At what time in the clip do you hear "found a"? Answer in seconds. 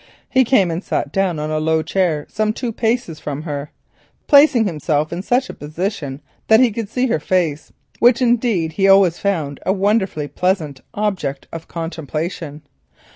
9.19-9.71